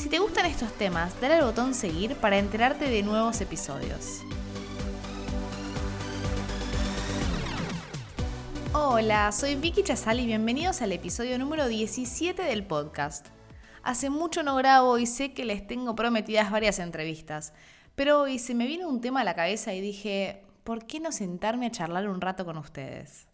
Si 0.00 0.08
te 0.08 0.18
gustan 0.18 0.46
estos 0.46 0.72
temas, 0.72 1.20
dale 1.20 1.34
al 1.34 1.44
botón 1.44 1.74
seguir 1.74 2.16
para 2.16 2.38
enterarte 2.38 2.88
de 2.88 3.02
nuevos 3.02 3.38
episodios. 3.42 4.22
Hola, 8.72 9.30
soy 9.30 9.56
Vicky 9.56 9.82
Chazal 9.82 10.20
y 10.20 10.24
bienvenidos 10.24 10.80
al 10.80 10.92
episodio 10.92 11.38
número 11.38 11.68
17 11.68 12.42
del 12.42 12.64
podcast. 12.64 13.26
Hace 13.82 14.08
mucho 14.08 14.42
no 14.42 14.56
grabo 14.56 14.96
y 14.96 15.04
sé 15.04 15.34
que 15.34 15.44
les 15.44 15.66
tengo 15.66 15.94
prometidas 15.94 16.50
varias 16.50 16.78
entrevistas, 16.78 17.52
pero 17.94 18.22
hoy 18.22 18.38
se 18.38 18.54
me 18.54 18.66
vino 18.66 18.88
un 18.88 19.02
tema 19.02 19.20
a 19.20 19.24
la 19.24 19.34
cabeza 19.34 19.74
y 19.74 19.82
dije, 19.82 20.46
¿por 20.64 20.86
qué 20.86 20.98
no 20.98 21.12
sentarme 21.12 21.66
a 21.66 21.72
charlar 21.72 22.08
un 22.08 22.22
rato 22.22 22.46
con 22.46 22.56
ustedes? 22.56 23.28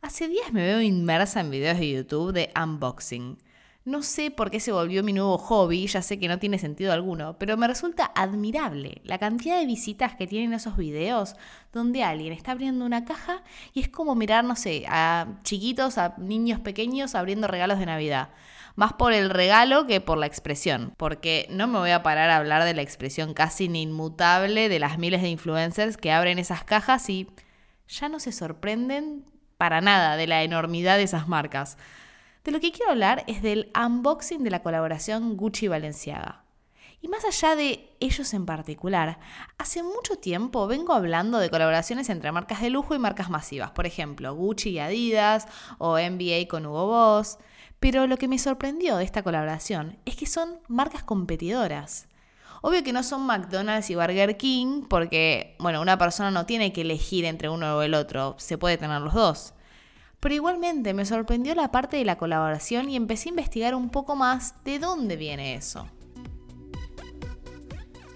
Hace 0.00 0.28
días 0.28 0.52
me 0.52 0.64
veo 0.64 0.80
inmersa 0.80 1.40
en 1.40 1.50
videos 1.50 1.80
de 1.80 1.90
YouTube 1.90 2.32
de 2.32 2.52
unboxing. 2.54 3.36
No 3.84 4.02
sé 4.02 4.30
por 4.30 4.52
qué 4.52 4.60
se 4.60 4.70
volvió 4.70 5.02
mi 5.02 5.12
nuevo 5.12 5.38
hobby, 5.38 5.88
ya 5.88 6.02
sé 6.02 6.20
que 6.20 6.28
no 6.28 6.38
tiene 6.38 6.58
sentido 6.60 6.92
alguno, 6.92 7.36
pero 7.36 7.56
me 7.56 7.66
resulta 7.66 8.12
admirable 8.14 9.02
la 9.02 9.18
cantidad 9.18 9.58
de 9.58 9.66
visitas 9.66 10.14
que 10.14 10.28
tienen 10.28 10.52
esos 10.52 10.76
videos 10.76 11.34
donde 11.72 12.04
alguien 12.04 12.32
está 12.32 12.52
abriendo 12.52 12.84
una 12.84 13.04
caja 13.04 13.42
y 13.74 13.80
es 13.80 13.88
como 13.88 14.14
mirar, 14.14 14.44
no 14.44 14.54
sé, 14.54 14.84
a 14.88 15.26
chiquitos, 15.42 15.98
a 15.98 16.14
niños 16.18 16.60
pequeños 16.60 17.16
abriendo 17.16 17.48
regalos 17.48 17.80
de 17.80 17.86
Navidad. 17.86 18.28
Más 18.76 18.92
por 18.92 19.12
el 19.12 19.30
regalo 19.30 19.88
que 19.88 20.00
por 20.00 20.16
la 20.16 20.26
expresión, 20.26 20.94
porque 20.96 21.48
no 21.50 21.66
me 21.66 21.80
voy 21.80 21.90
a 21.90 22.04
parar 22.04 22.30
a 22.30 22.36
hablar 22.36 22.62
de 22.62 22.74
la 22.74 22.82
expresión 22.82 23.34
casi 23.34 23.64
inmutable 23.64 24.68
de 24.68 24.78
las 24.78 24.96
miles 24.96 25.22
de 25.22 25.28
influencers 25.28 25.96
que 25.96 26.12
abren 26.12 26.38
esas 26.38 26.62
cajas 26.62 27.10
y 27.10 27.28
ya 27.88 28.08
no 28.08 28.20
se 28.20 28.30
sorprenden 28.30 29.24
para 29.58 29.80
nada 29.80 30.16
de 30.16 30.28
la 30.28 30.44
enormidad 30.44 30.98
de 30.98 31.02
esas 31.02 31.26
marcas. 31.26 31.78
De 32.44 32.50
lo 32.50 32.58
que 32.58 32.72
quiero 32.72 32.90
hablar 32.90 33.22
es 33.28 33.40
del 33.40 33.70
unboxing 33.80 34.42
de 34.42 34.50
la 34.50 34.62
colaboración 34.62 35.36
Gucci 35.36 35.68
Balenciaga. 35.68 36.42
Y 37.00 37.06
más 37.06 37.24
allá 37.24 37.54
de 37.54 37.96
ellos 38.00 38.34
en 38.34 38.46
particular, 38.46 39.20
hace 39.58 39.84
mucho 39.84 40.16
tiempo 40.16 40.66
vengo 40.66 40.92
hablando 40.92 41.38
de 41.38 41.50
colaboraciones 41.50 42.08
entre 42.08 42.32
marcas 42.32 42.60
de 42.60 42.70
lujo 42.70 42.96
y 42.96 42.98
marcas 42.98 43.30
masivas, 43.30 43.70
por 43.70 43.86
ejemplo, 43.86 44.34
Gucci 44.34 44.70
y 44.70 44.78
Adidas 44.80 45.46
o 45.78 45.98
NBA 45.98 46.48
con 46.48 46.66
Hugo 46.66 46.86
Boss. 46.86 47.38
Pero 47.78 48.08
lo 48.08 48.16
que 48.16 48.28
me 48.28 48.38
sorprendió 48.38 48.96
de 48.96 49.04
esta 49.04 49.22
colaboración 49.22 49.98
es 50.04 50.16
que 50.16 50.26
son 50.26 50.58
marcas 50.66 51.04
competidoras. 51.04 52.08
Obvio 52.60 52.82
que 52.82 52.92
no 52.92 53.04
son 53.04 53.24
McDonald's 53.26 53.90
y 53.90 53.94
Burger 53.94 54.36
King, 54.36 54.82
porque, 54.88 55.56
bueno, 55.60 55.80
una 55.80 55.98
persona 55.98 56.32
no 56.32 56.46
tiene 56.46 56.72
que 56.72 56.80
elegir 56.80 57.24
entre 57.24 57.48
uno 57.48 57.76
o 57.76 57.82
el 57.82 57.94
otro, 57.94 58.34
se 58.38 58.58
puede 58.58 58.78
tener 58.78 59.00
los 59.00 59.14
dos. 59.14 59.54
Pero 60.22 60.36
igualmente 60.36 60.94
me 60.94 61.04
sorprendió 61.04 61.52
la 61.56 61.72
parte 61.72 61.96
de 61.96 62.04
la 62.04 62.16
colaboración 62.16 62.88
y 62.88 62.94
empecé 62.94 63.28
a 63.28 63.30
investigar 63.30 63.74
un 63.74 63.90
poco 63.90 64.14
más 64.14 64.54
de 64.62 64.78
dónde 64.78 65.16
viene 65.16 65.56
eso. 65.56 65.88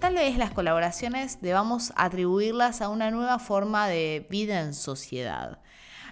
Tal 0.01 0.15
vez 0.15 0.39
las 0.39 0.53
colaboraciones 0.53 1.41
debamos 1.43 1.93
atribuirlas 1.97 2.81
a 2.81 2.91
una 2.91 3.11
nueva 3.11 3.41
forma 3.41 3.89
de 3.89 4.25
vida 4.31 4.61
en 4.61 4.73
sociedad. 4.73 5.59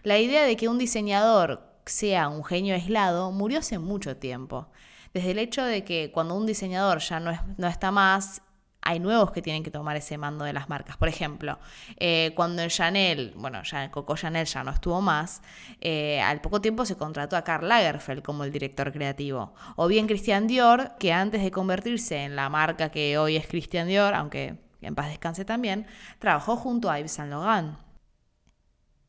La 0.02 0.18
idea 0.18 0.42
de 0.42 0.56
que 0.56 0.66
un 0.66 0.78
diseñador 0.78 1.62
sea 1.86 2.28
un 2.28 2.42
genio 2.42 2.74
aislado 2.74 3.30
murió 3.30 3.60
hace 3.60 3.78
mucho 3.78 4.16
tiempo. 4.16 4.66
Desde 5.12 5.30
el 5.30 5.38
hecho 5.38 5.62
de 5.62 5.84
que 5.84 6.10
cuando 6.10 6.34
un 6.34 6.44
diseñador 6.44 6.98
ya 6.98 7.20
no, 7.20 7.40
no 7.56 7.68
está 7.68 7.92
más, 7.92 8.42
hay 8.84 9.00
nuevos 9.00 9.32
que 9.32 9.42
tienen 9.42 9.62
que 9.62 9.70
tomar 9.70 9.96
ese 9.96 10.18
mando 10.18 10.44
de 10.44 10.52
las 10.52 10.68
marcas. 10.68 10.96
Por 10.96 11.08
ejemplo, 11.08 11.58
eh, 11.96 12.32
cuando 12.36 12.62
en 12.62 12.68
Chanel, 12.68 13.32
bueno, 13.36 13.62
ya 13.64 13.90
Coco 13.90 14.14
Chanel 14.14 14.46
ya 14.46 14.62
no 14.62 14.70
estuvo 14.70 15.00
más, 15.00 15.42
eh, 15.80 16.20
al 16.20 16.40
poco 16.40 16.60
tiempo 16.60 16.84
se 16.84 16.96
contrató 16.96 17.36
a 17.36 17.42
Karl 17.42 17.66
Lagerfeld 17.66 18.22
como 18.22 18.44
el 18.44 18.52
director 18.52 18.92
creativo. 18.92 19.54
O 19.76 19.88
bien 19.88 20.06
Christian 20.06 20.46
Dior, 20.46 20.92
que 20.98 21.12
antes 21.12 21.42
de 21.42 21.50
convertirse 21.50 22.24
en 22.24 22.36
la 22.36 22.48
marca 22.50 22.90
que 22.90 23.16
hoy 23.16 23.36
es 23.36 23.46
Christian 23.46 23.88
Dior, 23.88 24.14
aunque 24.14 24.56
en 24.82 24.94
paz 24.94 25.08
descanse 25.08 25.46
también, 25.46 25.86
trabajó 26.18 26.56
junto 26.56 26.90
a 26.90 26.98
Yves 26.98 27.12
Saint 27.12 27.30
Laurent. 27.30 27.83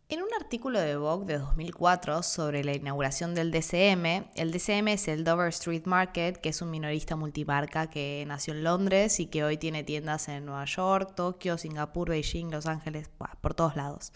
En 0.07 0.21
un 0.21 0.27
artículo 0.39 0.79
de 0.79 0.97
Vogue 0.97 1.25
de 1.25 1.39
2004 1.39 2.21
sobre 2.21 2.63
la 2.63 2.75
inauguración 2.75 3.33
del 3.33 3.49
DCM, 3.49 4.29
el 4.35 4.51
DCM 4.51 4.89
es 4.89 5.07
el 5.07 5.23
Dover 5.23 5.47
Street 5.47 5.85
Market, 5.85 6.37
que 6.37 6.49
es 6.49 6.61
un 6.61 6.69
minorista 6.69 7.15
multimarca 7.15 7.89
que 7.89 8.23
nació 8.27 8.53
en 8.53 8.63
Londres 8.63 9.19
y 9.19 9.25
que 9.25 9.43
hoy 9.43 9.57
tiene 9.57 9.83
tiendas 9.83 10.27
en 10.27 10.45
Nueva 10.45 10.65
York, 10.65 11.15
Tokio, 11.15 11.57
Singapur, 11.57 12.09
Beijing, 12.09 12.51
Los 12.51 12.67
Ángeles, 12.67 13.09
por 13.41 13.55
todos 13.55 13.75
lados. 13.75 14.13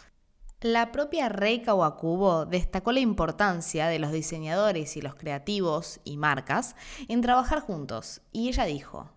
La 0.61 0.91
propia 0.91 1.27
Rei 1.27 1.63
Kawakubo 1.63 2.45
destacó 2.45 2.91
la 2.91 2.99
importancia 2.99 3.87
de 3.87 3.97
los 3.97 4.11
diseñadores 4.11 4.95
y 4.95 5.01
los 5.01 5.15
creativos 5.15 6.01
y 6.03 6.17
marcas 6.17 6.75
en 7.07 7.21
trabajar 7.21 7.61
juntos 7.61 8.21
y 8.31 8.49
ella 8.49 8.65
dijo, 8.65 9.09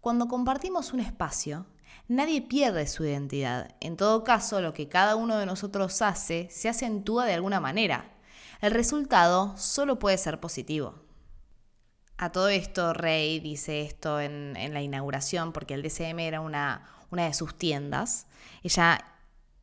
cuando 0.00 0.26
compartimos 0.26 0.92
un 0.92 0.98
espacio, 0.98 1.66
nadie 2.08 2.42
pierde 2.42 2.86
su 2.86 3.04
identidad. 3.04 3.74
En 3.80 3.96
todo 3.96 4.24
caso, 4.24 4.60
lo 4.60 4.74
que 4.74 4.88
cada 4.88 5.16
uno 5.16 5.36
de 5.36 5.46
nosotros 5.46 6.02
hace 6.02 6.48
se 6.50 6.68
acentúa 6.68 7.26
de 7.26 7.34
alguna 7.34 7.60
manera. 7.60 8.12
El 8.60 8.72
resultado 8.72 9.56
solo 9.56 9.98
puede 9.98 10.18
ser 10.18 10.40
positivo. 10.40 10.94
A 12.18 12.32
todo 12.32 12.48
esto, 12.48 12.92
Rey 12.92 13.40
dice 13.40 13.80
esto 13.82 14.20
en, 14.20 14.54
la 14.74 14.82
inauguración, 14.82 15.52
porque 15.52 15.74
el 15.74 15.82
DCM 15.82 16.18
era 16.18 16.40
una, 16.40 16.86
una 17.10 17.24
de 17.24 17.32
sus 17.32 17.56
tiendas. 17.56 18.26
Ella 18.62 19.02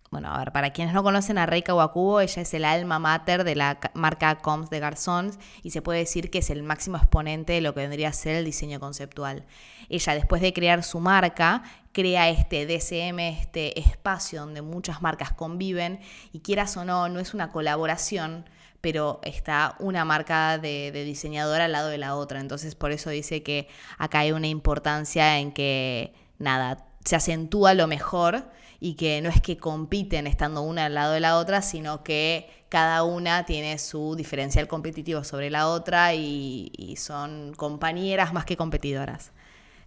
bueno, 0.10 0.34
a 0.34 0.38
ver, 0.38 0.54
para 0.54 0.72
quienes 0.72 0.94
no 0.94 1.04
conocen 1.04 1.38
a 1.38 1.46
Rey 1.46 1.64
Kawakubo, 1.64 2.22
ella 2.22 2.42
es 2.42 2.54
el 2.54 2.64
alma 2.64 2.98
mater 2.98 3.44
de 3.44 3.56
la 3.56 3.78
marca 3.94 4.38
Combs 4.38 4.70
de 4.70 4.80
Garzón 4.80 5.32
y 5.64 5.72
se 5.72 5.82
puede 5.82 6.00
decir 6.00 6.32
que 6.32 6.38
es 6.40 6.50
el 6.50 6.64
máximo 6.64 6.98
exponente 6.98 7.54
de 7.54 7.62
lo 7.62 7.74
que 7.74 7.82
vendría 7.82 8.10
a 8.10 8.14
ser 8.14 8.36
el 8.36 8.46
diseño 8.46 8.80
conceptual. 8.80 9.46
Ella, 9.90 10.14
después 10.14 10.42
de 10.42 10.54
crear 10.54 10.84
su 10.84 11.02
marca, 11.02 11.64
crea 11.98 12.30
este 12.30 12.68
DCM, 12.68 13.18
este 13.22 13.80
espacio 13.80 14.42
donde 14.42 14.62
muchas 14.62 15.02
marcas 15.02 15.32
conviven 15.34 16.00
y 16.32 16.42
quieras 16.42 16.78
o 16.78 16.86
no, 16.86 17.10
no 17.10 17.20
es 17.20 17.34
una 17.34 17.52
colaboración, 17.52 18.46
pero 18.82 19.20
está 19.24 19.76
una 19.80 20.06
marca 20.06 20.60
de, 20.60 20.92
de 20.92 21.04
diseñador 21.04 21.60
al 21.60 21.72
lado 21.72 21.90
de 21.90 21.98
la 21.98 22.16
otra. 22.16 22.40
Entonces, 22.40 22.76
por 22.76 22.92
eso 22.92 23.10
dice 23.10 23.42
que 23.42 23.68
acá 23.98 24.20
hay 24.20 24.32
una 24.32 24.46
importancia 24.46 25.40
en 25.40 25.52
que, 25.52 26.14
nada, 26.38 26.86
se 27.04 27.16
acentúa 27.16 27.74
lo 27.74 27.88
mejor 27.88 28.44
y 28.80 28.94
que 28.94 29.20
no 29.24 29.30
es 29.30 29.42
que 29.42 29.58
compiten 29.58 30.28
estando 30.28 30.62
una 30.62 30.86
al 30.86 30.94
lado 30.94 31.14
de 31.14 31.20
la 31.20 31.38
otra, 31.38 31.64
sino 31.64 32.04
que 32.04 32.48
cada 32.70 33.04
una 33.04 33.46
tiene 33.46 33.80
su 33.80 34.16
diferencial 34.16 34.68
competitivo 34.68 35.24
sobre 35.24 35.50
la 35.50 35.68
otra 35.68 36.14
y, 36.14 36.96
son 36.98 37.54
compañeras 37.56 38.34
más 38.34 38.46
que 38.46 38.56
competidoras. 38.56 39.32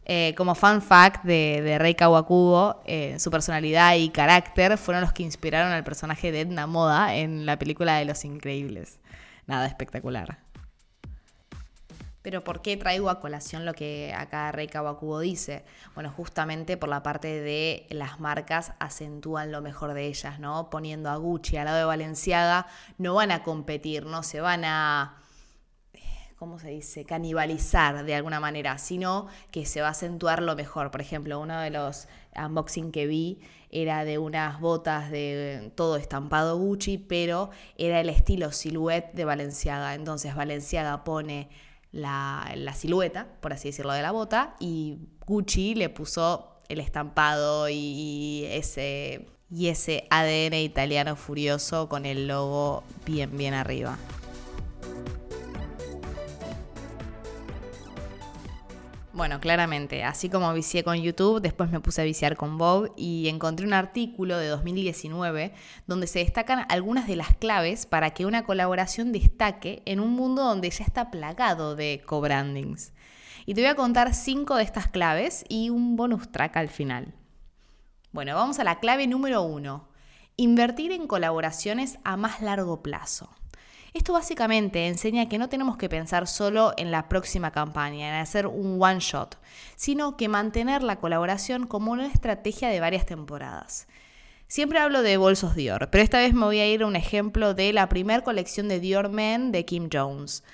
Eh, 0.07 0.35
como 0.37 0.55
fun 0.55 0.83
fact 0.83 1.25
de, 1.25 1.61
de 1.63 1.79
Rei 1.79 1.95
Kawakubo, 1.95 2.83
eh, 2.85 3.19
su 3.19 3.31
personalidad 3.31 3.95
y 3.95 4.11
carácter 4.11 4.77
fueron 4.77 5.03
los 5.03 5.13
que 5.13 5.23
inspiraron 5.23 5.73
al 5.73 5.85
personaje 5.85 6.33
de 6.33 6.41
Edna 6.41 6.67
Moda 6.67 7.15
en 7.15 7.47
la 7.47 7.59
película 7.59 7.97
de 7.97 8.07
Los 8.07 8.25
Increíbles. 8.25 8.99
Nada 9.47 9.67
espectacular. 9.67 10.39
Pero 12.23 12.45
¿por 12.45 12.61
qué 12.61 12.77
traigo 12.77 13.09
a 13.09 13.19
colación 13.19 13.65
lo 13.65 13.73
que 13.73 14.13
acá 14.15 14.53
Rey 14.53 14.67
Kawakubo 14.67 15.21
dice? 15.21 15.65
Bueno, 15.95 16.11
justamente 16.11 16.77
por 16.77 16.91
la 16.91 17.03
parte 17.03 17.41
de 17.41 17.87
las 17.91 18.21
marcas 18.21 18.73
acentúan 18.79 19.51
lo 19.51 19.63
mejor 19.63 19.95
de 19.95 20.07
ellas, 20.07 20.39
¿no? 20.39 20.69
Poniendo 20.69 21.09
a 21.09 21.17
Gucci 21.17 21.57
al 21.57 21.65
lado 21.65 21.79
de 21.79 21.85
Valenciaga, 21.85 22.67
no 22.99 23.15
van 23.15 23.31
a 23.31 23.43
competir, 23.43 24.05
no 24.05 24.23
se 24.23 24.43
van 24.43 24.65
a, 24.67 25.17
¿cómo 26.41 26.59
se 26.59 26.71
dice?, 26.71 27.05
canibalizar 27.05 28.03
de 28.03 28.15
alguna 28.15 28.41
manera, 28.41 28.79
sino 28.79 29.27
que 29.51 29.67
se 29.67 29.83
va 29.83 29.89
a 29.89 29.91
acentuar 29.91 30.43
lo 30.43 30.57
mejor. 30.57 30.91
Por 30.91 31.03
ejemplo, 31.03 31.39
uno 31.39 31.61
de 31.61 31.69
los 31.69 32.09
unboxing 32.35 32.93
que 32.93 33.07
vi 33.07 33.41
era 33.69 34.07
de 34.07 34.17
unas 34.17 34.59
botas 34.59 35.11
de 35.11 35.71
todo 35.75 35.99
estampado 35.99 36.57
Gucci, 36.57 36.97
pero 36.97 37.51
era 37.77 38.01
el 38.01 38.09
estilo 38.09 38.53
silhouette 38.53 39.13
de 39.13 39.27
Valenciaga. 39.27 39.95
Entonces 39.95 40.35
Valenciaga 40.35 41.05
pone 41.05 41.51
la, 41.93 42.51
silueta, 42.75 43.29
por 43.43 43.53
así 43.53 43.69
decirlo, 43.69 43.93
de 43.93 44.01
la 44.01 44.11
bota 44.11 44.57
y 44.61 44.97
Gucci 45.27 45.75
le 45.75 45.91
puso 45.91 46.57
el 46.71 46.81
estampado 46.81 47.69
y, 47.69 48.47
ese, 48.49 49.27
y 49.51 49.69
ese 49.69 50.07
ADN 50.09 50.55
italiano 50.55 51.17
furioso 51.17 51.91
con 51.91 52.07
el 52.07 52.29
logo 52.29 52.83
bien, 53.05 53.37
bien 53.37 53.53
arriba. 53.53 53.99
Bueno, 59.21 59.39
claramente, 59.39 60.03
así 60.03 60.31
como 60.31 60.51
vicié 60.55 60.83
con 60.83 60.97
YouTube, 60.97 61.43
después 61.43 61.71
me 61.71 61.81
puse 61.81 62.01
a 62.01 62.05
viciar 62.05 62.39
con 62.39 62.57
Bob 62.57 62.95
y 62.97 63.29
encontré 63.29 63.67
un 63.67 63.75
artículo 63.75 64.39
de 64.39 64.47
2019 64.47 65.53
donde 65.87 66.07
se 66.07 66.21
destacan 66.21 66.65
algunas 66.71 67.07
de 67.07 67.17
las 67.17 67.37
claves 67.37 67.85
para 67.85 68.15
que 68.15 68.25
una 68.25 68.45
colaboración 68.45 69.13
destaque 69.13 69.83
en 69.85 70.01
un 70.01 70.15
mundo 70.15 70.43
donde 70.43 70.71
ya 70.71 70.87
está 70.87 71.11
plagado 71.11 71.77
de 71.77 72.01
co-brandings. 72.07 72.95
Y 73.45 73.53
te 73.53 73.61
voy 73.61 73.69
a 73.69 73.75
contar 73.75 74.15
cinco 74.15 74.57
de 74.57 74.63
estas 74.63 74.89
claves 74.89 75.45
y 75.51 75.69
un 75.69 75.97
bonus 75.97 76.33
track 76.33 76.57
al 76.57 76.71
final. 76.71 77.13
Bueno, 78.13 78.35
vamos 78.35 78.59
a 78.59 78.65
la 78.65 78.81
clave 78.81 79.07
número 79.07 79.43
uno. 79.43 79.91
Invertir 80.37 80.93
en 80.93 81.07
colaboraciones 81.07 81.99
a 82.05 82.17
más 82.17 82.41
largo 82.41 82.83
plazo. 82.83 83.29
Esto 83.93 84.13
básicamente 84.13 84.87
enseña 84.87 85.29
que 85.29 85.39
no 85.39 85.49
tenemos 85.49 85.77
que 85.77 85.89
pensar 85.89 86.29
solo 86.29 86.73
en 86.77 86.93
la 86.93 87.09
próxima 87.09 87.51
campaña, 87.51 88.09
en 88.09 88.15
hacer 88.15 88.47
un 88.47 88.81
one 88.81 89.01
shot, 89.01 89.37
sino 89.75 90.17
que 90.17 90.29
mantener 90.29 90.85
la 90.85 91.01
colaboración 91.01 91.67
como 91.67 91.91
una 91.91 92.07
estrategia 92.07 92.69
de 92.69 92.79
varias 92.79 93.05
temporadas. 93.05 93.89
Siempre 94.47 94.79
hablo 94.79 95.03
de 95.03 95.17
bolsos 95.17 95.57
Dior, 95.57 95.91
pero 95.91 96.05
esta 96.05 96.19
vez 96.19 96.35
me 96.35 96.45
voy 96.45 96.61
a 96.61 96.69
ir 96.69 96.83
a 96.83 96.87
un 96.87 96.95
ejemplo 96.95 97.53
de 97.53 97.73
la 97.73 97.89
primera 97.89 98.23
colección 98.23 98.69
de 98.69 98.79
Dior 98.79 99.09
Men 99.09 99.51
de 99.51 99.65
Kim 99.65 99.89
Jones. 99.93 100.45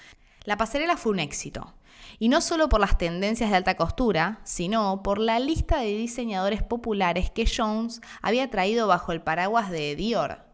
La 0.45 0.57
pasarela 0.57 0.97
fue 0.97 1.13
un 1.13 1.19
éxito, 1.19 1.75
y 2.19 2.29
no 2.29 2.41
solo 2.41 2.71
por 2.71 2.81
las 2.81 2.97
tendencias 2.97 3.51
de 3.51 3.57
alta 3.57 3.77
costura, 3.77 4.41
sino 4.45 5.03
por 5.03 5.19
la 5.19 5.39
lista 5.41 5.81
de 5.81 5.95
diseñadores 5.95 6.63
populares 6.63 7.31
que 7.31 7.47
Jones 7.47 8.01
había 8.23 8.49
traído 8.49 8.87
bajo 8.87 9.13
el 9.13 9.21
paraguas 9.21 9.71
de 9.71 9.95
Dior. 9.95 10.46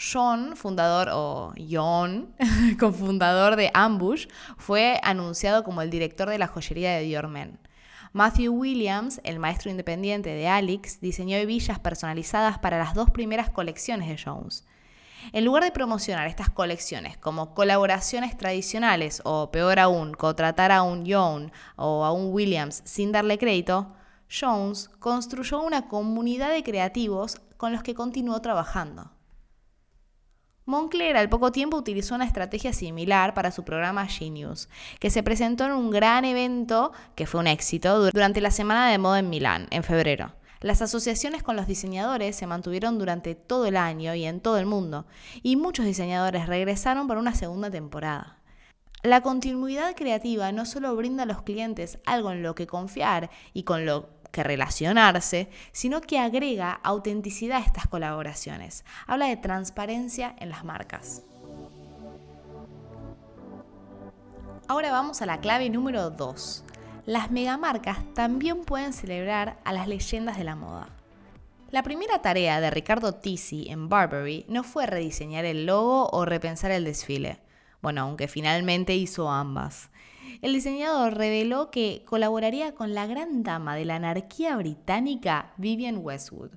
John, 0.00 0.56
fundador, 0.56 1.10
o 1.12 1.52
John, 1.70 2.34
cofundador 2.80 3.56
de 3.56 3.70
Ambush, 3.74 4.28
fue 4.56 4.98
anunciado 5.02 5.62
como 5.62 5.82
el 5.82 5.90
director 5.90 6.30
de 6.30 6.38
la 6.38 6.46
joyería 6.46 6.92
de 6.96 7.02
Dior 7.02 7.28
Men. 7.28 7.58
Matthew 8.12 8.52
Williams, 8.52 9.20
el 9.24 9.38
maestro 9.38 9.70
independiente 9.70 10.30
de 10.30 10.48
Alix, 10.48 11.00
diseñó 11.00 11.36
hebillas 11.36 11.78
personalizadas 11.78 12.58
para 12.58 12.78
las 12.78 12.94
dos 12.94 13.10
primeras 13.10 13.50
colecciones 13.50 14.08
de 14.08 14.18
Jones. 14.22 14.64
En 15.32 15.44
lugar 15.44 15.62
de 15.62 15.70
promocionar 15.70 16.26
estas 16.26 16.48
colecciones 16.48 17.18
como 17.18 17.54
colaboraciones 17.54 18.36
tradicionales 18.38 19.20
o 19.24 19.50
peor 19.50 19.78
aún, 19.78 20.14
contratar 20.14 20.72
a 20.72 20.82
un 20.82 21.04
John 21.06 21.52
o 21.76 22.06
a 22.06 22.12
un 22.12 22.32
Williams 22.32 22.82
sin 22.86 23.12
darle 23.12 23.36
crédito, 23.36 23.94
Jones 24.30 24.88
construyó 24.98 25.60
una 25.60 25.88
comunidad 25.88 26.50
de 26.50 26.62
creativos 26.62 27.40
con 27.58 27.72
los 27.72 27.82
que 27.82 27.94
continuó 27.94 28.40
trabajando. 28.40 29.10
Moncler 30.66 31.16
al 31.16 31.28
poco 31.28 31.52
tiempo 31.52 31.76
utilizó 31.76 32.14
una 32.14 32.26
estrategia 32.26 32.72
similar 32.72 33.34
para 33.34 33.50
su 33.50 33.64
programa 33.64 34.06
Genius, 34.06 34.68
que 34.98 35.10
se 35.10 35.22
presentó 35.22 35.64
en 35.64 35.72
un 35.72 35.90
gran 35.90 36.24
evento 36.24 36.92
que 37.14 37.26
fue 37.26 37.40
un 37.40 37.46
éxito 37.46 38.10
durante 38.10 38.40
la 38.40 38.50
Semana 38.50 38.90
de 38.90 38.98
Moda 38.98 39.18
en 39.18 39.30
Milán, 39.30 39.66
en 39.70 39.82
febrero. 39.82 40.32
Las 40.60 40.82
asociaciones 40.82 41.42
con 41.42 41.56
los 41.56 41.66
diseñadores 41.66 42.36
se 42.36 42.46
mantuvieron 42.46 42.98
durante 42.98 43.34
todo 43.34 43.64
el 43.64 43.78
año 43.78 44.14
y 44.14 44.26
en 44.26 44.40
todo 44.40 44.58
el 44.58 44.66
mundo, 44.66 45.06
y 45.42 45.56
muchos 45.56 45.86
diseñadores 45.86 46.46
regresaron 46.46 47.08
para 47.08 47.20
una 47.20 47.34
segunda 47.34 47.70
temporada. 47.70 48.36
La 49.02 49.22
continuidad 49.22 49.96
creativa 49.96 50.52
no 50.52 50.66
solo 50.66 50.94
brinda 50.94 51.22
a 51.22 51.26
los 51.26 51.40
clientes 51.40 51.98
algo 52.04 52.30
en 52.32 52.42
lo 52.42 52.54
que 52.54 52.66
confiar 52.66 53.30
y 53.54 53.62
con 53.62 53.86
lo 53.86 54.19
que 54.30 54.42
relacionarse, 54.42 55.48
sino 55.72 56.00
que 56.00 56.18
agrega 56.18 56.72
autenticidad 56.82 57.58
a 57.58 57.64
estas 57.64 57.86
colaboraciones. 57.86 58.84
Habla 59.06 59.26
de 59.26 59.36
transparencia 59.36 60.34
en 60.38 60.50
las 60.50 60.64
marcas. 60.64 61.22
Ahora 64.68 64.92
vamos 64.92 65.20
a 65.20 65.26
la 65.26 65.40
clave 65.40 65.68
número 65.68 66.10
2. 66.10 66.64
Las 67.06 67.30
megamarcas 67.30 67.98
también 68.14 68.64
pueden 68.64 68.92
celebrar 68.92 69.58
a 69.64 69.72
las 69.72 69.88
leyendas 69.88 70.38
de 70.38 70.44
la 70.44 70.54
moda. 70.54 70.88
La 71.70 71.82
primera 71.82 72.20
tarea 72.20 72.60
de 72.60 72.70
Ricardo 72.70 73.14
Tisi 73.14 73.68
en 73.68 73.88
Burberry 73.88 74.44
no 74.48 74.62
fue 74.62 74.86
rediseñar 74.86 75.44
el 75.44 75.66
logo 75.66 76.08
o 76.10 76.24
repensar 76.24 76.70
el 76.70 76.84
desfile. 76.84 77.38
Bueno, 77.80 78.02
aunque 78.02 78.28
finalmente 78.28 78.94
hizo 78.94 79.30
ambas 79.30 79.90
el 80.42 80.52
diseñador 80.52 81.16
reveló 81.16 81.70
que 81.70 82.02
colaboraría 82.06 82.74
con 82.74 82.94
la 82.94 83.06
gran 83.06 83.42
dama 83.42 83.76
de 83.76 83.84
la 83.84 83.96
anarquía 83.96 84.56
británica, 84.56 85.52
Vivian 85.56 85.98
Westwood. 85.98 86.50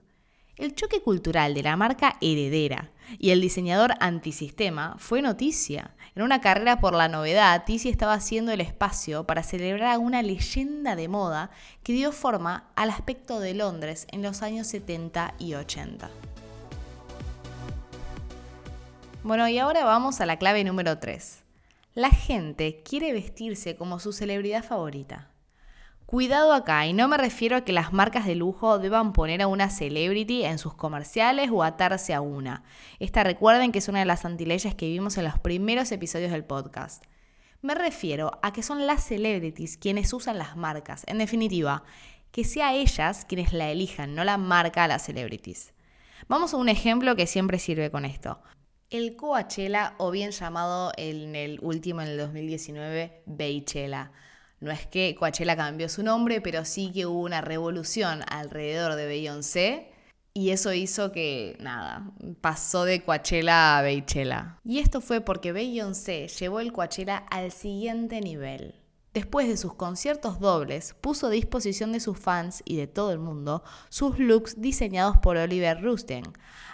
El 0.55 0.75
choque 0.75 1.01
cultural 1.01 1.55
de 1.55 1.63
la 1.63 1.75
marca 1.75 2.15
heredera 2.21 2.91
y 3.17 3.31
el 3.31 3.41
diseñador 3.41 3.95
antisistema 3.99 4.95
fue 4.99 5.23
noticia. 5.23 5.95
En 6.15 6.21
una 6.21 6.41
carrera 6.41 6.79
por 6.79 6.93
la 6.93 7.07
novedad, 7.07 7.63
Tizi 7.65 7.89
estaba 7.89 8.13
haciendo 8.13 8.51
el 8.51 8.61
espacio 8.61 9.25
para 9.25 9.41
celebrar 9.41 9.95
a 9.95 9.97
una 9.97 10.21
leyenda 10.21 10.95
de 10.95 11.07
moda 11.07 11.49
que 11.81 11.93
dio 11.93 12.11
forma 12.11 12.69
al 12.75 12.91
aspecto 12.91 13.39
de 13.39 13.55
Londres 13.55 14.05
en 14.11 14.21
los 14.21 14.43
años 14.43 14.67
70 14.67 15.33
y 15.39 15.55
80. 15.55 16.11
Bueno, 19.23 19.47
y 19.47 19.57
ahora 19.57 19.85
vamos 19.85 20.21
a 20.21 20.27
la 20.27 20.37
clave 20.37 20.63
número 20.63 20.99
3. 20.99 21.42
La 21.95 22.09
gente 22.09 22.81
quiere 22.83 23.13
vestirse 23.13 23.75
como 23.75 23.99
su 23.99 24.13
celebridad 24.13 24.63
favorita. 24.63 25.29
Cuidado 26.07 26.51
acá, 26.53 26.87
y 26.87 26.93
no 26.93 27.07
me 27.07 27.17
refiero 27.17 27.55
a 27.55 27.61
que 27.61 27.71
las 27.71 27.93
marcas 27.93 28.25
de 28.25 28.33
lujo 28.33 28.79
deban 28.79 29.13
poner 29.13 29.43
a 29.43 29.47
una 29.47 29.69
celebrity 29.69 30.43
en 30.43 30.57
sus 30.57 30.73
comerciales 30.73 31.51
o 31.51 31.61
atarse 31.61 32.15
a 32.15 32.21
una. 32.21 32.63
Esta 32.97 33.23
recuerden 33.23 33.71
que 33.71 33.77
es 33.77 33.89
una 33.89 33.99
de 33.99 34.05
las 34.05 34.25
antileyes 34.25 34.73
que 34.73 34.89
vimos 34.89 35.19
en 35.19 35.25
los 35.25 35.37
primeros 35.37 35.91
episodios 35.91 36.31
del 36.31 36.45
podcast. 36.45 37.03
Me 37.61 37.75
refiero 37.75 38.39
a 38.41 38.53
que 38.53 38.63
son 38.63 38.87
las 38.87 39.03
celebrities 39.03 39.77
quienes 39.77 40.11
usan 40.13 40.39
las 40.39 40.57
marcas. 40.57 41.03
En 41.05 41.19
definitiva, 41.19 41.83
que 42.31 42.43
sea 42.43 42.73
ellas 42.73 43.23
quienes 43.25 43.53
la 43.53 43.69
elijan, 43.69 44.15
no 44.15 44.23
la 44.23 44.37
marca 44.37 44.85
a 44.85 44.87
las 44.87 45.05
celebrities. 45.05 45.73
Vamos 46.27 46.55
a 46.55 46.57
un 46.57 46.69
ejemplo 46.69 47.15
que 47.15 47.27
siempre 47.27 47.59
sirve 47.59 47.91
con 47.91 48.03
esto 48.03 48.41
el 48.89 49.15
Coachella, 49.15 49.95
o 49.97 50.12
bien 50.12 50.31
llamado 50.31 50.91
en 50.97 51.35
el 51.35 51.59
último, 51.62 52.01
en 52.01 52.09
el 52.09 52.18
2019, 52.18 53.24
Beychella. 53.25 54.12
No 54.59 54.71
es 54.71 54.88
que 54.88 55.15
Coachella 55.18 55.56
cambió 55.56 55.89
su 55.89 56.03
nombre, 56.03 56.39
pero 56.39 56.63
sí 56.63 56.91
que 56.94 57.06
hubo 57.06 57.21
una 57.21 57.41
revolución 57.41 58.21
alrededor 58.30 58.95
de 58.95 59.07
Beyoncé 59.07 59.94
y 60.33 60.50
eso 60.50 60.74
hizo 60.74 61.12
que, 61.12 61.56
nada, 61.59 62.12
pasó 62.41 62.85
de 62.85 63.03
Coachella 63.03 63.77
a 63.77 63.81
Beychella. 63.83 64.59
Y 64.65 64.80
esto 64.80 65.00
fue 65.00 65.21
porque 65.21 65.51
Beyoncé 65.51 66.27
llevó 66.27 66.59
el 66.59 66.74
Coachella 66.74 67.18
al 67.18 67.51
siguiente 67.51 68.19
nivel. 68.19 68.82
Después 69.13 69.48
de 69.48 69.57
sus 69.57 69.75
conciertos 69.75 70.39
dobles, 70.39 70.95
puso 71.00 71.27
a 71.27 71.30
disposición 71.30 71.91
de 71.91 72.00
sus 72.00 72.17
fans 72.17 72.63
y 72.65 72.77
de 72.77 72.88
todo 72.88 73.12
el 73.12 73.20
mundo 73.20 73.63
sus 73.89 74.17
looks 74.17 74.60
diseñados 74.60 75.17
por 75.17 75.38
Oliver 75.38 75.84
Rusten. 75.84 76.24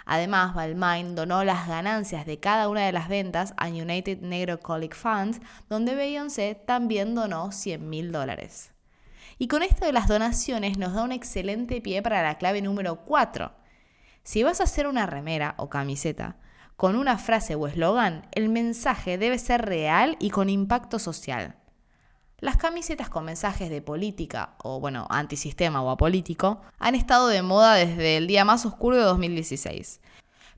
Además, 0.06 0.54
Balmain 0.54 1.14
donó 1.14 1.44
las 1.44 1.68
ganancias 1.68 2.24
de 2.24 2.40
cada 2.40 2.70
una 2.70 2.86
de 2.86 2.92
las 2.92 3.10
ventas 3.10 3.52
a 3.58 3.68
United 3.68 4.22
Negro 4.22 4.58
Colic 4.58 4.96
Funds, 4.96 5.38
donde 5.68 5.94
Beyoncé 5.94 6.54
también 6.54 7.14
donó 7.14 7.52
100 7.52 7.90
mil 7.90 8.10
dólares. 8.10 8.72
Y 9.36 9.46
con 9.46 9.62
esto 9.62 9.84
de 9.84 9.92
las 9.92 10.08
donaciones 10.08 10.78
nos 10.78 10.94
da 10.94 11.02
un 11.02 11.12
excelente 11.12 11.82
pie 11.82 12.00
para 12.00 12.22
la 12.22 12.38
clave 12.38 12.62
número 12.62 13.04
4. 13.04 13.52
Si 14.22 14.42
vas 14.42 14.60
a 14.60 14.64
hacer 14.64 14.86
una 14.86 15.04
remera 15.04 15.56
o 15.58 15.68
camiseta, 15.68 16.36
con 16.76 16.96
una 16.96 17.18
frase 17.18 17.54
o 17.54 17.66
eslogan, 17.66 18.26
el 18.32 18.48
mensaje 18.48 19.18
debe 19.18 19.38
ser 19.38 19.66
real 19.66 20.16
y 20.18 20.30
con 20.30 20.48
impacto 20.48 20.98
social. 20.98 21.59
Las 22.40 22.56
camisetas 22.56 23.10
con 23.10 23.26
mensajes 23.26 23.68
de 23.68 23.82
política, 23.82 24.54
o 24.62 24.80
bueno, 24.80 25.06
antisistema 25.10 25.82
o 25.82 25.90
apolítico, 25.90 26.62
han 26.78 26.94
estado 26.94 27.28
de 27.28 27.42
moda 27.42 27.74
desde 27.74 28.16
el 28.16 28.26
día 28.26 28.46
más 28.46 28.64
oscuro 28.64 28.96
de 28.96 29.02
2016. 29.02 30.00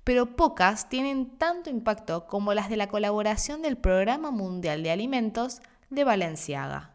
Pero 0.04 0.36
pocas 0.36 0.88
tienen 0.88 1.36
tanto 1.38 1.70
impacto 1.70 2.28
como 2.28 2.54
las 2.54 2.68
de 2.68 2.76
la 2.76 2.86
colaboración 2.86 3.62
del 3.62 3.76
Programa 3.76 4.30
Mundial 4.30 4.84
de 4.84 4.92
Alimentos 4.92 5.60
de 5.90 6.04
Valenciaga. 6.04 6.92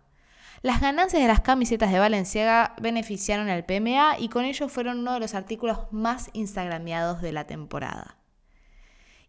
Las 0.61 0.79
ganancias 0.79 1.21
de 1.21 1.27
las 1.27 1.41
camisetas 1.41 1.91
de 1.91 1.99
Valenciaga 1.99 2.73
beneficiaron 2.81 3.49
al 3.49 3.65
PMA 3.65 4.17
y 4.19 4.29
con 4.29 4.45
ello 4.45 4.69
fueron 4.69 4.99
uno 4.99 5.13
de 5.13 5.19
los 5.19 5.35
artículos 5.35 5.79
más 5.91 6.29
instagrameados 6.31 7.21
de 7.21 7.33
la 7.33 7.45
temporada. 7.45 8.17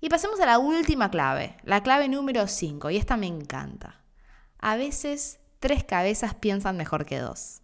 Y 0.00 0.08
pasemos 0.08 0.38
a 0.38 0.46
la 0.46 0.60
última 0.60 1.10
clave, 1.10 1.56
la 1.64 1.82
clave 1.82 2.08
número 2.08 2.46
5, 2.46 2.90
y 2.90 2.96
esta 2.96 3.16
me 3.16 3.26
encanta. 3.26 4.00
A 4.60 4.76
veces 4.76 5.40
tres 5.60 5.84
cabezas 5.84 6.34
piensan 6.34 6.76
mejor 6.76 7.04
que 7.04 7.18
dos. 7.18 7.62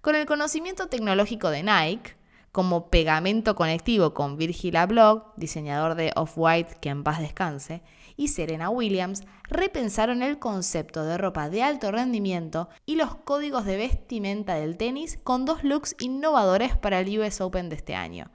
Con 0.00 0.14
el 0.14 0.26
conocimiento 0.26 0.88
tecnológico 0.88 1.50
de 1.50 1.62
Nike, 1.62 2.16
como 2.52 2.90
pegamento 2.90 3.54
conectivo 3.54 4.12
con 4.12 4.36
Virgil 4.36 4.76
Abloh, 4.76 5.32
diseñador 5.36 5.94
de 5.94 6.12
Off-White 6.16 6.76
que 6.80 6.88
en 6.88 7.04
paz 7.04 7.20
descanse, 7.20 7.82
y 8.16 8.28
Serena 8.28 8.70
Williams, 8.70 9.22
repensaron 9.44 10.22
el 10.22 10.38
concepto 10.38 11.04
de 11.04 11.16
ropa 11.16 11.48
de 11.48 11.62
alto 11.62 11.90
rendimiento 11.90 12.68
y 12.86 12.96
los 12.96 13.14
códigos 13.14 13.64
de 13.64 13.76
vestimenta 13.76 14.54
del 14.54 14.76
tenis 14.76 15.18
con 15.22 15.44
dos 15.44 15.64
looks 15.64 15.96
innovadores 16.00 16.76
para 16.76 17.00
el 17.00 17.18
US 17.18 17.40
Open 17.40 17.68
de 17.68 17.76
este 17.76 17.94
año. 17.94 18.30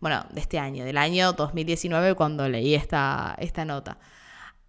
Bueno, 0.00 0.24
de 0.30 0.40
este 0.40 0.58
año, 0.58 0.84
del 0.84 0.96
año 0.96 1.34
2019 1.34 2.14
cuando 2.14 2.48
leí 2.48 2.74
esta, 2.74 3.36
esta 3.38 3.64
nota. 3.64 3.98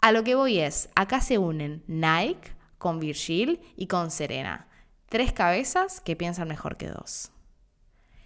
A 0.01 0.11
lo 0.11 0.23
que 0.23 0.35
voy 0.35 0.59
es, 0.59 0.89
acá 0.95 1.21
se 1.21 1.37
unen 1.37 1.83
Nike, 1.87 2.51
con 2.81 2.99
Virgil 2.99 3.61
y 3.77 3.85
con 3.85 4.09
Serena. 4.09 4.67
Tres 5.07 5.31
cabezas 5.31 6.01
que 6.01 6.15
piensan 6.15 6.47
mejor 6.47 6.77
que 6.77 6.87
dos. 6.87 7.31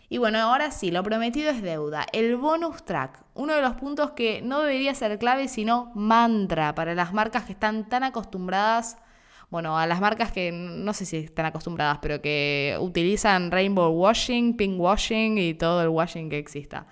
Y 0.08 0.18
bueno, 0.18 0.40
ahora 0.40 0.72
sí, 0.72 0.92
lo 0.92 1.04
prometido 1.04 1.50
es 1.50 1.62
deuda. 1.62 2.06
El 2.14 2.38
bonus 2.38 2.86
track, 2.86 3.22
uno 3.34 3.54
de 3.54 3.62
los 3.62 3.74
puntos 3.74 4.12
que 4.12 4.42
no 4.42 4.62
debería 4.62 4.96
ser 4.96 5.20
clave, 5.20 5.50
sino 5.50 5.92
mantra 5.94 6.74
para 6.74 6.96
las 6.96 7.12
marcas 7.12 7.44
que 7.44 7.52
están 7.52 7.90
tan 7.90 8.04
acostumbradas, 8.04 8.98
bueno, 9.50 9.78
a 9.78 9.86
las 9.88 10.00
marcas 10.00 10.32
que 10.32 10.52
no 10.54 10.94
sé 10.94 11.06
si 11.06 11.18
están 11.18 11.48
acostumbradas, 11.48 12.00
pero 12.02 12.22
que 12.22 12.78
utilizan 12.80 13.52
rainbow 13.52 13.92
washing, 13.92 14.56
pink 14.56 14.80
washing 14.80 15.38
y 15.38 15.54
todo 15.54 15.82
el 15.82 15.90
washing 15.90 16.30
que 16.30 16.38
exista. 16.38 16.88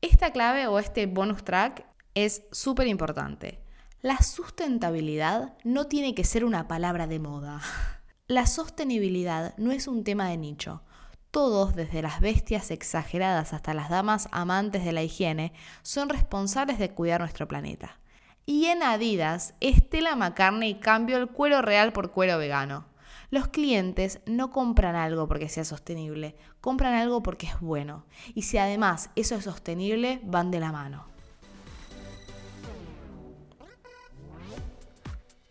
Esta 0.00 0.32
clave 0.32 0.66
o 0.66 0.78
este 0.80 1.06
bonus 1.06 1.44
track 1.44 1.86
es 2.14 2.42
súper 2.50 2.88
importante. 2.88 3.63
La 4.04 4.18
sustentabilidad 4.18 5.54
no 5.64 5.86
tiene 5.86 6.14
que 6.14 6.24
ser 6.24 6.44
una 6.44 6.68
palabra 6.68 7.06
de 7.06 7.18
moda. 7.18 7.62
La 8.26 8.44
sostenibilidad 8.44 9.56
no 9.56 9.72
es 9.72 9.88
un 9.88 10.04
tema 10.04 10.28
de 10.28 10.36
nicho. 10.36 10.82
Todos, 11.30 11.74
desde 11.74 12.02
las 12.02 12.20
bestias 12.20 12.70
exageradas 12.70 13.54
hasta 13.54 13.72
las 13.72 13.88
damas 13.88 14.28
amantes 14.30 14.84
de 14.84 14.92
la 14.92 15.02
higiene, 15.02 15.54
son 15.80 16.10
responsables 16.10 16.78
de 16.78 16.90
cuidar 16.90 17.20
nuestro 17.20 17.48
planeta. 17.48 17.98
Y 18.44 18.66
en 18.66 18.82
Adidas, 18.82 19.54
Estela 19.60 20.16
McCartney 20.16 20.80
cambió 20.80 21.16
el 21.16 21.28
cuero 21.28 21.62
real 21.62 21.94
por 21.94 22.12
cuero 22.12 22.36
vegano. 22.36 22.84
Los 23.30 23.48
clientes 23.48 24.20
no 24.26 24.50
compran 24.50 24.96
algo 24.96 25.28
porque 25.28 25.48
sea 25.48 25.64
sostenible, 25.64 26.36
compran 26.60 26.92
algo 26.92 27.22
porque 27.22 27.46
es 27.46 27.58
bueno. 27.58 28.04
Y 28.34 28.42
si 28.42 28.58
además 28.58 29.08
eso 29.16 29.34
es 29.34 29.44
sostenible, 29.44 30.20
van 30.24 30.50
de 30.50 30.60
la 30.60 30.72
mano. 30.72 31.13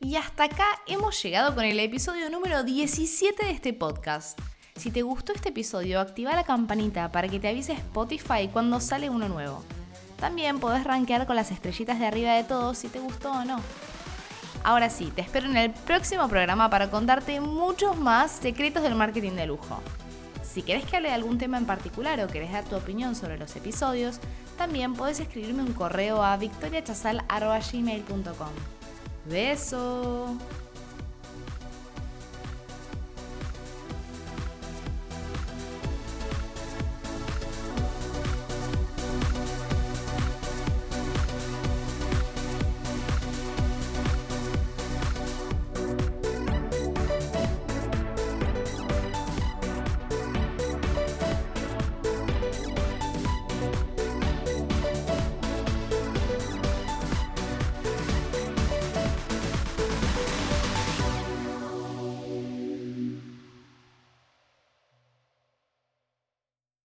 Y 0.03 0.17
hasta 0.17 0.43
acá 0.43 0.65
hemos 0.86 1.24
llegado 1.24 1.55
con 1.55 1.63
el 1.63 1.79
episodio 1.79 2.29
número 2.29 2.63
17 2.63 3.45
de 3.45 3.51
este 3.51 3.72
podcast. 3.72 4.38
Si 4.75 4.91
te 4.91 5.01
gustó 5.01 5.31
este 5.31 5.48
episodio, 5.50 6.01
activa 6.01 6.36
la 6.36 6.43
campanita 6.43 7.10
para 7.10 7.29
que 7.29 7.39
te 7.39 7.48
avise 7.48 7.72
Spotify 7.72 8.50
cuando 8.51 8.81
sale 8.81 9.10
uno 9.10 9.29
nuevo. 9.29 9.63
También 10.19 10.60
podés 10.60 10.83
rankear 10.83 11.25
con 11.25 11.38
las 11.38 11.51
estrellitas 11.51 12.00
de 12.00 12.05
arriba 12.05 12.33
de 12.33 12.43
todos 12.43 12.79
si 12.79 12.89
te 12.89 13.00
gustó 13.00 13.31
o 13.31 13.45
no. 13.45 13.62
Ahora 14.65 14.89
sí, 14.89 15.10
te 15.15 15.22
espero 15.22 15.45
en 15.45 15.55
el 15.55 15.72
próximo 15.72 16.27
programa 16.27 16.69
para 16.69 16.91
contarte 16.91 17.39
muchos 17.39 17.98
más 17.98 18.29
secretos 18.29 18.83
del 18.83 18.95
marketing 18.95 19.38
de 19.38 19.45
lujo. 19.45 19.81
Si 20.43 20.63
querés 20.63 20.83
que 20.83 20.98
hable 20.98 21.07
de 21.10 21.15
algún 21.15 21.38
tema 21.38 21.57
en 21.57 21.65
particular 21.65 22.19
o 22.19 22.27
querés 22.27 22.51
dar 22.51 22.65
tu 22.65 22.75
opinión 22.75 23.15
sobre 23.15 23.38
los 23.38 23.55
episodios, 23.55 24.19
también 24.57 24.95
podés 24.95 25.22
escribirme 25.22 25.63
un 25.63 25.72
correo 25.72 26.22
a 26.22 26.36
victoriachazal.gmail.com. 26.36 28.82
¡Beso! 29.25 30.38